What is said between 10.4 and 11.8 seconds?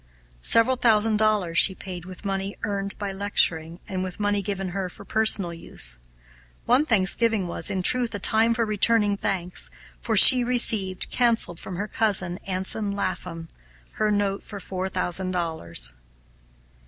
received, canceled, from